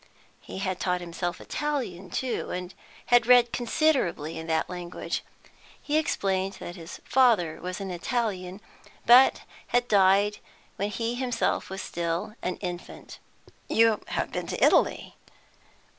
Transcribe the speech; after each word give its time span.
He 0.39 0.57
had 0.57 0.79
taught 0.79 0.99
himself 0.99 1.39
Italian, 1.39 2.09
too, 2.09 2.49
and 2.49 2.73
had 3.13 3.27
read 3.27 3.51
considerably 3.51 4.35
in 4.35 4.47
that 4.47 4.67
language. 4.67 5.23
He 5.79 5.95
explained 5.99 6.53
that 6.53 6.75
his 6.75 6.99
father 7.05 7.61
was 7.61 7.79
an 7.79 7.91
Italian, 7.91 8.61
but 9.05 9.41
had 9.67 9.87
died 9.87 10.39
when 10.75 10.89
he 10.89 11.13
himself 11.13 11.69
was 11.69 11.83
still 11.83 12.33
an 12.41 12.55
infant. 12.61 13.19
"You 13.69 14.01
have 14.07 14.31
been 14.31 14.47
in 14.47 14.57
Italy?" 14.59 15.17